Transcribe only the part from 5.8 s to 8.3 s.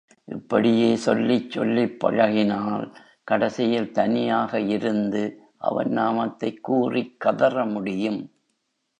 நாமத்தைக் கூறிக் கதற முடியும்.